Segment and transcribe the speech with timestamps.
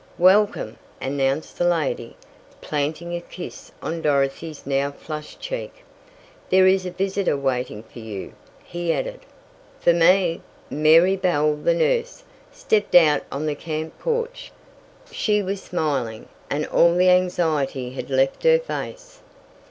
[0.17, 2.15] "Welcome!" announced the lady,
[2.59, 5.83] planting a kiss on Dorothy's now flushed cheek.
[6.49, 8.33] "There is a visitor waiting for you,"
[8.63, 9.19] he added.
[9.79, 10.41] "For me?"
[10.71, 14.51] Mary Bell, the nurse, stepped out on the camp porch.
[15.11, 19.19] She was smiling, and all the anxiety had left her face.